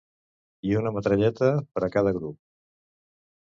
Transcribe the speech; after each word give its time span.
I 0.69 0.71
una 0.79 0.91
metralleta 0.95 1.51
per 1.77 1.85
a 1.89 1.91
cada 1.97 2.15
grup 2.17 2.39